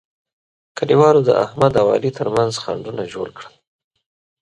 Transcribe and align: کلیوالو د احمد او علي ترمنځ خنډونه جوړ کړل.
کلیوالو 0.77 1.21
د 1.25 1.29
احمد 1.43 1.73
او 1.81 1.87
علي 1.95 2.11
ترمنځ 2.17 2.53
خنډونه 2.63 3.03
جوړ 3.13 3.27
کړل. 3.37 3.53